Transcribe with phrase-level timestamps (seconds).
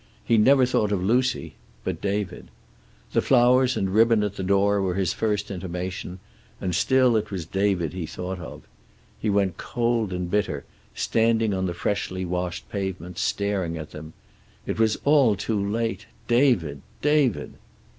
[0.25, 1.53] He never thought of Lucy,
[1.83, 2.47] but David...
[3.13, 6.17] The flowers and ribbon at the door were his first intimation,
[6.59, 8.63] and still it was David he thought of.
[9.19, 14.13] He went cold and bitter, standing on the freshly washed pavement, staring at them.
[14.65, 16.07] It was all too late.
[16.27, 16.81] David!
[17.03, 17.53] David!